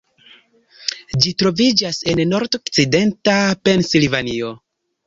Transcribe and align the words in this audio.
Ĝi 1.25 1.33
troviĝas 1.43 2.01
en 2.15 2.25
nordokcidenta 2.33 3.39
Pensilvanio. 3.71 4.57